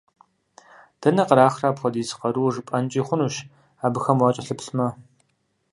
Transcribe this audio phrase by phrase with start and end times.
[1.01, 3.35] Дэнэ кърахрэ апхуэдиз къару жыпIэнкIи хъунщ,
[3.85, 4.87] абыхэм уакIэлъыплъмэ!